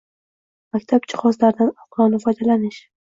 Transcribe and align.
Maktab 0.77 1.05
jihozlaridan 1.13 1.69
oqilona 1.85 2.21
foydalanish 2.25 2.81